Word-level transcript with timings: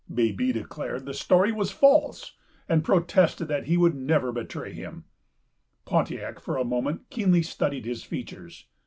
Baby 0.11 0.51
declared 0.51 1.01
that 1.01 1.05
the 1.05 1.13
story 1.13 1.51
was 1.51 1.69
false, 1.69 2.33
and 2.67 2.83
protested 2.83 3.47
that 3.49 3.67
he 3.67 3.77
would 3.77 3.93
never 3.93 4.31
betray 4.31 4.73
him. 4.73 5.03
Pontiac 5.85 6.39
for 6.39 6.57
a 6.57 6.65
moment 6.65 7.07
keenly 7.11 7.43
studied 7.43 7.85
his 7.85 8.03
features. 8.03 8.65